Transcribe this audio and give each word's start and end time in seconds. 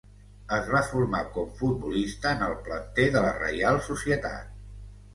Es 0.55 0.71
va 0.75 0.79
formar 0.93 1.19
com 1.35 1.51
futbolista 1.61 2.33
en 2.39 2.43
el 2.49 2.57
planter 2.71 3.09
de 3.19 3.25
la 3.29 3.39
Reial 3.39 3.83
Societat. 3.93 4.53